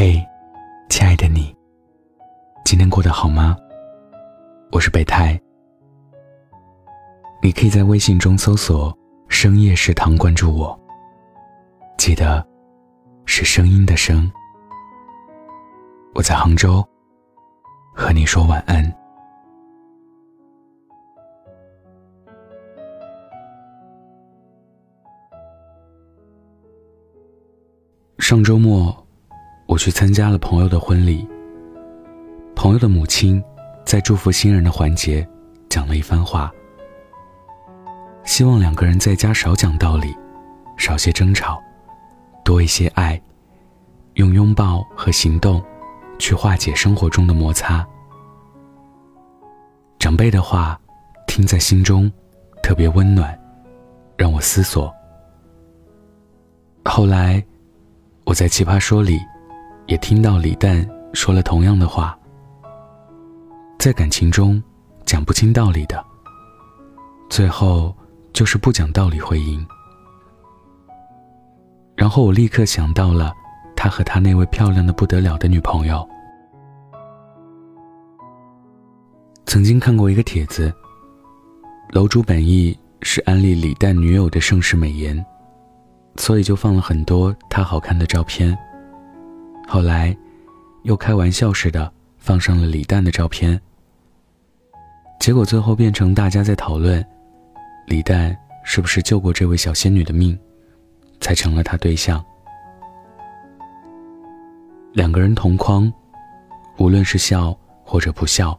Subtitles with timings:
[0.00, 0.24] 嘿，
[0.88, 1.52] 亲爱的你，
[2.64, 3.56] 今天过得好吗？
[4.70, 5.36] 我是北太，
[7.42, 8.96] 你可以在微信中搜索
[9.28, 10.78] “深夜食堂”关注我，
[11.96, 12.46] 记得
[13.26, 14.30] 是声音的声。
[16.14, 16.80] 我在杭州，
[17.92, 18.84] 和你说晚安。
[28.20, 28.96] 上周末，
[29.68, 31.28] 我去参加了朋友的婚礼。
[32.56, 33.42] 朋友的母亲
[33.84, 35.28] 在祝福新人的环节
[35.68, 36.50] 讲了一番话，
[38.24, 40.16] 希望两个人在家少讲道理，
[40.78, 41.62] 少些争吵，
[42.42, 43.20] 多一些爱，
[44.14, 45.62] 用拥抱和行动
[46.18, 47.86] 去化解生活中的摩擦。
[49.98, 50.80] 长辈的话
[51.26, 52.10] 听在心中，
[52.62, 53.38] 特别温暖，
[54.16, 54.90] 让我思索。
[56.86, 57.44] 后来。
[58.24, 59.18] 我在《奇葩说》里，
[59.88, 62.16] 也听到李诞说了同样的话。
[63.78, 64.62] 在感情中，
[65.06, 66.04] 讲不清道理的，
[67.30, 67.94] 最后
[68.34, 69.66] 就是不讲道理会赢。
[71.96, 73.32] 然后我立刻想到了
[73.74, 76.06] 他和他那位漂亮的不得了的女朋友。
[79.46, 80.70] 曾经看过一个帖子，
[81.92, 85.24] 楼主本意是安利李诞女友的盛世美颜。
[86.16, 88.56] 所以就放了很多她好看的照片。
[89.70, 90.16] 后来，
[90.84, 93.60] 又开玩笑似的放上了李诞的照片。
[95.20, 97.04] 结果最后变成大家在讨论，
[97.86, 100.36] 李诞是不是救过这位小仙女的命，
[101.20, 102.24] 才成了他对象。
[104.94, 105.92] 两个人同框，
[106.78, 108.58] 无论是笑或者不笑，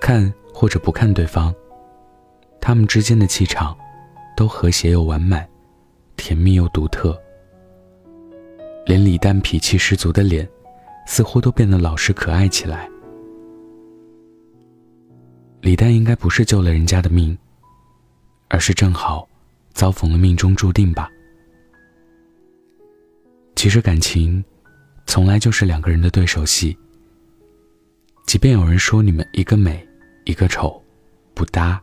[0.00, 1.54] 看或者不看对方，
[2.62, 3.76] 他们之间的气场，
[4.34, 5.46] 都和谐又完满。
[6.16, 7.20] 甜蜜又独特，
[8.86, 10.48] 连李诞脾气十足的脸，
[11.06, 12.88] 似乎都变得老实可爱起来。
[15.60, 17.36] 李诞应该不是救了人家的命，
[18.48, 19.26] 而是正好
[19.72, 21.08] 遭逢了命中注定吧。
[23.56, 24.44] 其实感情，
[25.06, 26.76] 从来就是两个人的对手戏。
[28.26, 29.86] 即便有人说你们一个美，
[30.24, 30.82] 一个丑，
[31.32, 31.78] 不搭；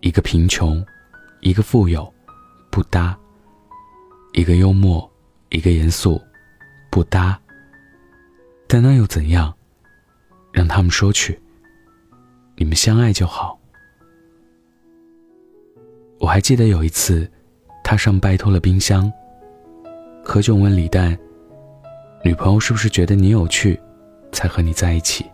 [0.00, 0.84] 一个贫穷，
[1.40, 2.12] 一个富有。
[2.68, 3.18] 不搭，
[4.34, 5.10] 一个幽默，
[5.50, 6.20] 一个严肃，
[6.90, 7.38] 不搭。
[8.68, 9.52] 但那又怎样？
[10.52, 11.38] 让他们说去，
[12.56, 13.58] 你们相爱就好。
[16.18, 17.30] 我还记得有一次，
[17.84, 19.12] 他上拜托了冰箱。
[20.24, 21.16] 何炅问李诞
[22.24, 23.78] ：“女朋友是不是觉得你有趣，
[24.32, 25.24] 才和你在一起？”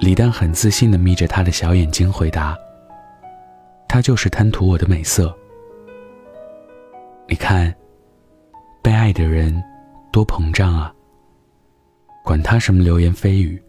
[0.00, 2.56] 李诞很自信的眯着他的小眼睛回答。
[3.86, 5.36] 他就是贪图我的美色。
[7.28, 7.74] 你看，
[8.88, 9.62] 被爱的人
[10.10, 10.90] 多膨胀啊！
[12.24, 13.62] 管他什么流言蜚语，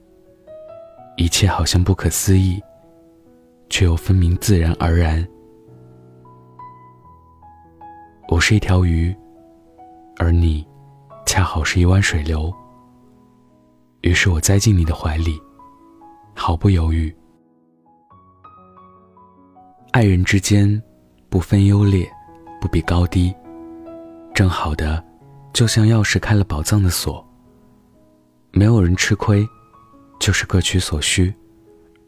[1.17, 2.63] 一切好像不可思议，
[3.67, 5.27] 却又分明自然而然。
[8.29, 9.13] 我是一条鱼，
[10.19, 10.65] 而你
[11.25, 12.49] 恰好是一湾水流。
[13.99, 15.37] 于是我栽进你的怀里，
[16.33, 17.13] 毫不犹豫。
[19.91, 20.81] 爱人之间，
[21.29, 22.09] 不分优劣，
[22.61, 23.35] 不比高低，
[24.33, 25.03] 正好的，
[25.59, 27.21] 就像钥匙开了宝藏的锁。
[28.53, 29.45] 没有人吃亏，
[30.17, 31.35] 就是各取所需，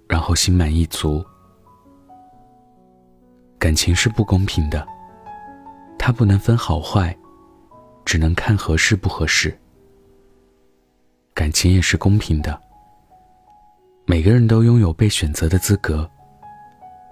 [0.08, 1.22] 然后心满意足。
[3.60, 4.88] 感情是不公平的，
[6.00, 7.14] 它不能分好坏，
[8.06, 9.60] 只能看合适不合适。
[11.34, 12.58] 感情也是公平的，
[14.06, 16.10] 每个人都拥有被选择的资格。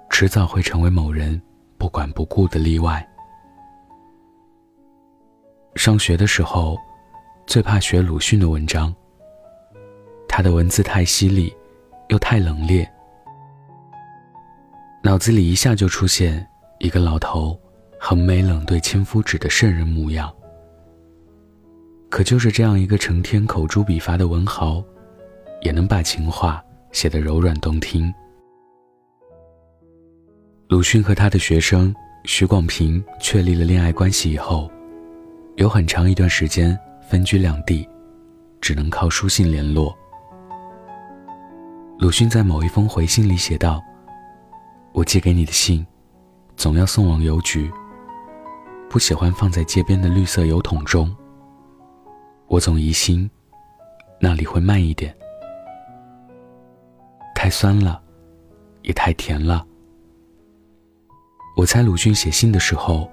[0.10, 1.42] 迟早会成为某人
[1.78, 3.06] 不管不顾的例外。
[5.76, 6.78] 上学的时候，
[7.48, 8.94] 最怕学鲁迅的文章。
[10.28, 11.54] 他的文字太犀利，
[12.10, 12.88] 又太冷冽，
[15.04, 16.46] 脑子里一下就出现
[16.80, 17.60] 一个老头
[18.00, 20.34] 横眉冷对千夫指的圣人模样。
[22.10, 24.84] 可就是这样一个成天口诛笔伐的文豪，
[25.62, 28.14] 也能把情话写得柔软动听。
[30.68, 31.94] 鲁迅和他的学生
[32.26, 34.70] 许广平确立了恋爱关系以后，
[35.60, 37.86] 有很长一段时间分居两地，
[38.62, 39.94] 只能靠书信联络。
[41.98, 43.84] 鲁迅在某一封回信里写道
[44.96, 45.86] ：“我寄给你的信，
[46.56, 47.70] 总要送往邮局，
[48.90, 51.14] 不喜欢放在街边的绿色邮筒中。
[52.48, 53.30] 我总疑心，
[54.18, 55.14] 那里会慢一点，
[57.36, 58.02] 太酸了，
[58.84, 59.68] 也太甜了。”
[61.58, 63.12] 我猜鲁迅写信的时候，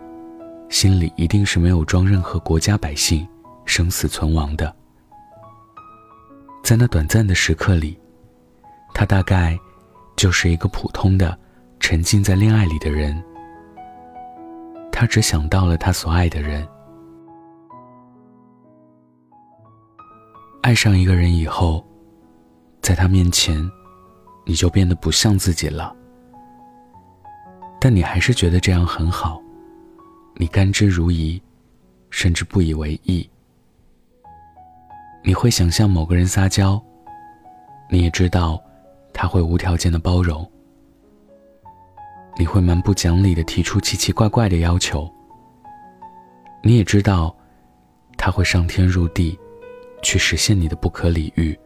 [0.68, 3.26] 心里一定是没有装任何国家百姓、
[3.64, 4.74] 生死存亡的。
[6.62, 7.98] 在那短暂的时刻里，
[8.92, 9.58] 他大概
[10.16, 11.38] 就是一个普通的、
[11.78, 13.22] 沉浸在恋爱里的人。
[14.90, 16.66] 他只想到了他所爱的人。
[20.62, 21.86] 爱上一个人以后，
[22.80, 23.70] 在他面前，
[24.44, 25.94] 你就变得不像自己了。
[27.80, 29.40] 但你还是觉得这样很好，
[30.38, 31.40] 你甘之如饴，
[32.10, 33.28] 甚至不以为意。
[35.24, 36.80] 你会想象某个人撒娇，
[37.90, 38.62] 你也知道
[39.14, 40.48] 他会无条件的包容。
[42.38, 45.10] 你会蛮不讲理的提出奇奇怪怪的要求，
[46.62, 47.34] 你也知道
[48.18, 49.38] 他会上天入地
[50.02, 51.58] 去实现你的不可理喻。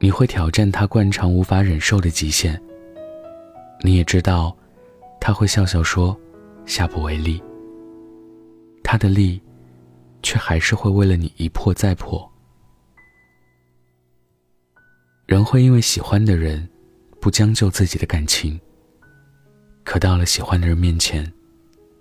[0.00, 2.60] 你会挑战他惯常无法忍受的极限。
[3.80, 4.56] 你也知道，
[5.20, 6.18] 他会笑笑说
[6.64, 7.42] ：“下不为例。”
[8.82, 9.40] 他的力，
[10.22, 12.26] 却还是会为了你一破再破。
[15.26, 16.66] 人会因为喜欢的人，
[17.20, 18.58] 不将就自己的感情。
[19.84, 21.30] 可到了喜欢的人面前，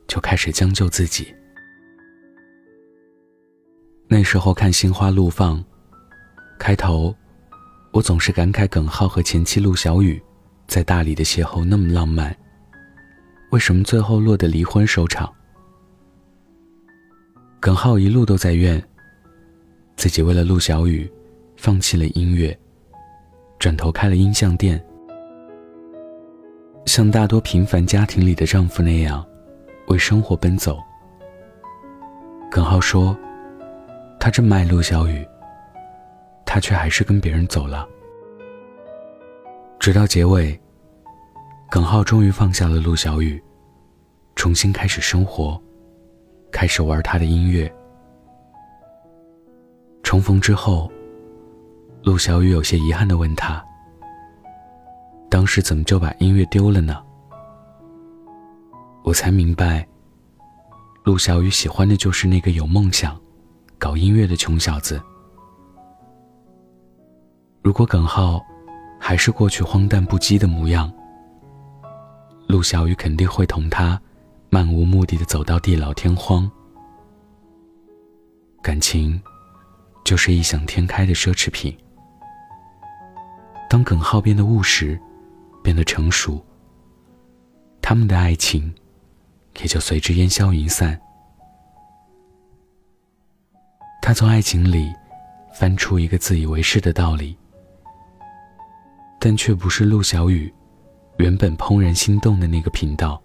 [0.07, 1.33] 就开始将就自己。
[4.07, 5.59] 那时候看《心花怒放》，
[6.57, 7.13] 开头，
[7.91, 10.21] 我总是感慨耿浩和前妻陆小雨。
[10.67, 12.37] 在大理的邂逅那么浪漫，
[13.51, 15.33] 为什么最后落得离婚收场？
[17.59, 18.81] 耿浩一路都在怨
[19.95, 21.09] 自己，为了陆小雨，
[21.55, 22.57] 放弃了音乐，
[23.57, 24.83] 转头开了音像店，
[26.85, 29.25] 像大多平凡家庭里的丈夫那样，
[29.87, 30.79] 为生活奔走。
[32.51, 33.17] 耿浩说
[34.19, 35.25] ：“他这么爱陆小雨，
[36.45, 37.87] 他却还是跟别人走了。”
[39.79, 40.59] 直到结尾，
[41.69, 43.41] 耿浩终于放下了陆小雨，
[44.35, 45.61] 重新开始生活，
[46.49, 47.71] 开始玩他的音乐。
[50.01, 50.89] 重逢之后，
[52.03, 53.61] 陆小雨有些遗憾的问他
[55.29, 57.03] ：“当时怎么就把音乐丢了呢？”
[59.03, 59.85] 我才明白，
[61.03, 63.19] 陆小雨喜欢的就是那个有梦想、
[63.77, 65.01] 搞音乐的穷小子。
[67.61, 68.41] 如果耿浩……
[68.99, 70.91] 还是过去荒诞不羁的模样。
[72.47, 74.01] 陆小雨肯定会同他
[74.49, 76.49] 漫无目的的走到地老天荒。
[78.61, 79.21] 感情，
[80.05, 81.77] 就是异想天开的奢侈品。
[83.69, 84.97] 当耿浩变得务实，
[85.61, 86.41] 变得成熟，
[87.81, 88.73] 他们的爱情
[89.59, 90.97] 也就随之烟消云散。
[94.01, 94.89] 他从爱情里
[95.53, 97.37] 翻出一个自以为是的道理。
[99.19, 100.53] 但却不是陆小雨
[101.17, 103.21] 原本怦然心动的那个频道。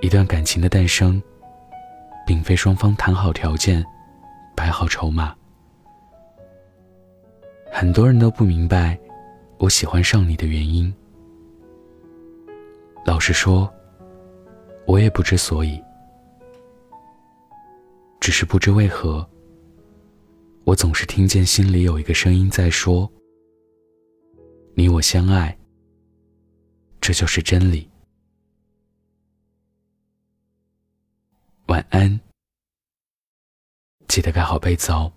[0.00, 1.20] 一段感情的诞生，
[2.26, 3.84] 并非双方谈好条件、
[4.54, 5.34] 摆好筹码。
[7.72, 8.96] 很多人都不明白
[9.58, 10.94] 我喜欢上你的原因。
[13.04, 13.72] 老实说，
[14.86, 15.82] 我也不知所以，
[18.20, 19.28] 只是不知为何，
[20.64, 23.10] 我总是听见心里有一个声音在说。
[24.78, 25.56] 你我相爱，
[27.00, 27.90] 这就是真理。
[31.68, 32.20] 晚安，
[34.06, 35.10] 记得盖好被子哦。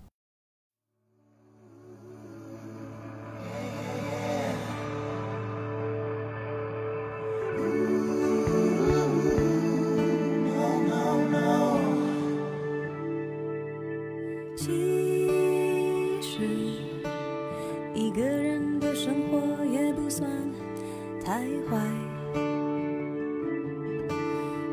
[20.19, 20.29] 算
[21.23, 21.77] 太坏，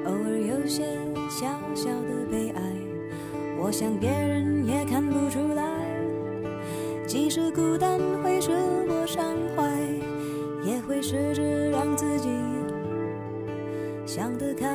[0.04, 0.82] 偶尔有些
[1.30, 2.60] 小小的悲哀，
[3.56, 5.62] 我想别人也看不出来。
[7.06, 8.50] 即使孤单会使
[8.88, 9.24] 我伤
[9.54, 9.70] 怀，
[10.68, 12.28] 也会试着让自己
[14.04, 14.66] 想得开。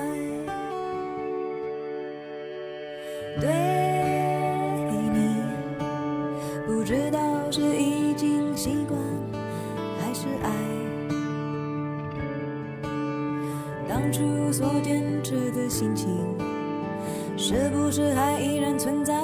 [3.41, 3.49] 对
[5.11, 5.35] 你，
[6.65, 7.19] 不知道
[7.51, 8.97] 是已经习惯，
[10.21, 10.51] 是爱。
[13.89, 16.15] 当初所坚持的心情，
[17.35, 19.15] 是不是还依然存在？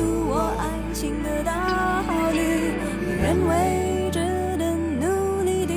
[0.00, 1.52] 我爱情的道
[2.32, 2.38] 理。
[3.04, 4.18] 你认为值
[4.58, 5.74] 得努力的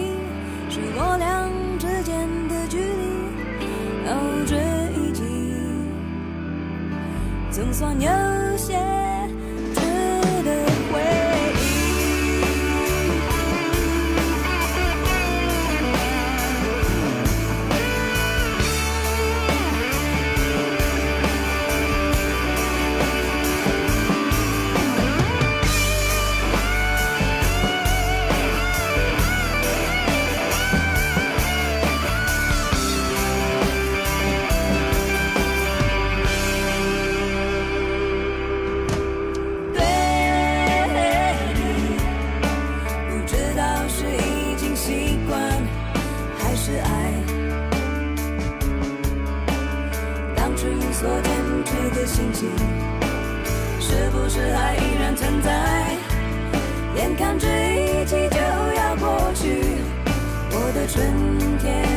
[0.69, 1.49] 是我俩
[1.79, 4.11] 之间的距离到
[4.45, 4.55] 这
[4.99, 5.23] 一集
[7.51, 8.30] 总算有
[60.93, 60.99] 春
[61.59, 61.87] 天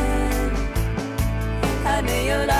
[1.83, 2.53] 还没有来。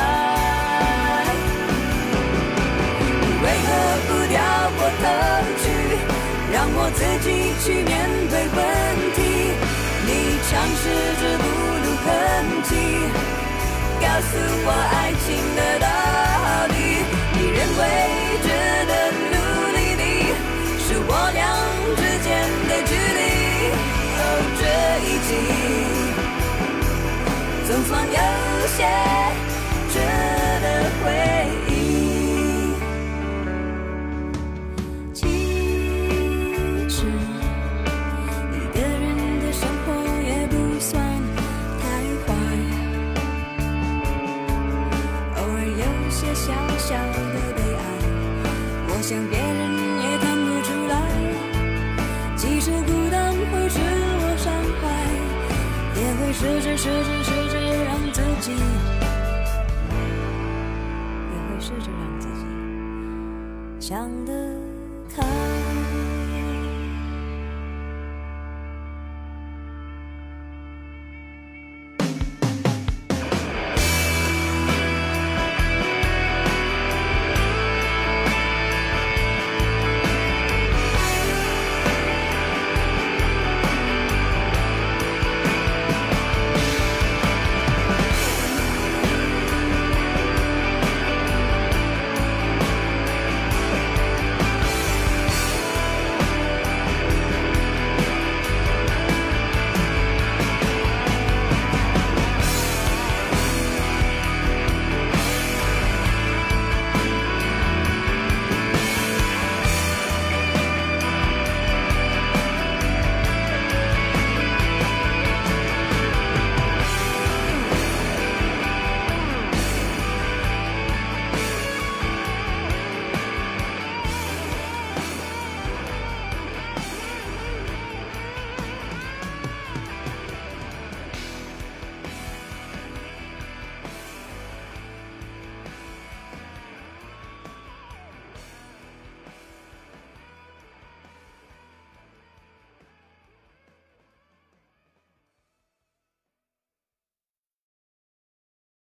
[2.99, 3.67] 你为何
[4.05, 4.35] 不掉
[4.75, 5.03] 过头
[5.63, 5.63] 去，
[6.51, 7.25] 让我自己
[7.63, 7.89] 去面
[8.29, 8.59] 对问
[9.15, 9.17] 题？
[10.05, 10.09] 你
[10.49, 10.83] 尝试
[11.21, 11.43] 着不
[11.85, 12.05] 露痕
[12.63, 12.69] 迹，
[14.01, 14.29] 告诉
[14.65, 15.25] 我爱情
[15.55, 15.87] 的道
[16.67, 16.75] 理。
[17.39, 17.81] 你认为
[27.75, 28.13] 就算有
[28.67, 28.87] 些
[29.91, 29.99] 缺
[30.61, 30.65] 得
[31.03, 31.11] 回
[31.67, 31.73] 忆，
[35.13, 35.19] 其
[36.87, 37.05] 实
[38.53, 39.03] 一个人
[39.41, 39.91] 的生活
[40.23, 41.03] 也不算
[41.81, 41.83] 太
[42.23, 42.25] 坏。
[45.35, 47.17] 偶尔有些小小的
[47.57, 47.83] 悲哀，
[48.87, 49.59] 我想别人
[49.99, 50.93] 也看不出来。
[52.37, 53.75] 即使孤单会使
[54.21, 54.47] 我伤
[54.79, 54.83] 怀，
[55.99, 56.87] 也会时至时
[57.25, 57.34] 至。
[58.45, 58.94] do